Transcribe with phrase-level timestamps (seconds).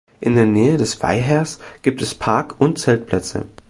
[0.19, 3.45] In der Nähe des Weihers gibt es Park- und Zeltplätze.